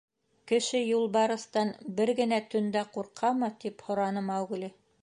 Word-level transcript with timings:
—Кеше 0.51 0.79
юлбарыҫтан 0.95 1.71
бер 2.01 2.13
генә 2.21 2.41
төндә 2.55 2.85
ҡурҡамы?— 2.97 3.53
тип 3.67 3.87
һораны 3.91 4.27
Маугли. 4.33 4.75